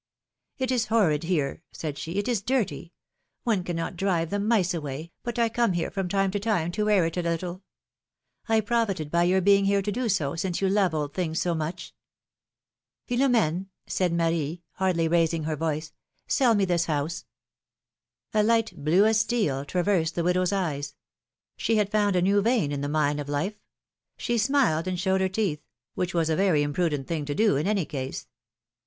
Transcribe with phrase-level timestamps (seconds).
[0.57, 2.91] It is horrid here," said she, it is dirty;
[3.43, 6.89] one cannot drive the mice away, but I come here from time to time, to
[6.89, 7.61] air it a little.
[8.49, 11.53] I profited by your being here to do so, since you love old things so
[11.53, 11.93] much."
[13.07, 15.93] Philornene," said Marie, hardly raising her voice,
[16.27, 17.25] ^^sell me this house."
[18.33, 20.95] A light, blue as steel, traversed the widow's eyes;
[21.57, 23.59] she had found a new vein in the mine of life;
[24.17, 25.61] she smiled and showed her teeth—
[25.93, 28.25] which w^as a very imprudent thing to do, in any case.